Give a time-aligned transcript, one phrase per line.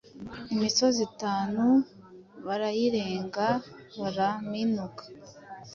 [0.53, 1.65] imisozi itanu
[2.47, 3.47] barayirenga
[4.01, 5.03] baraminuka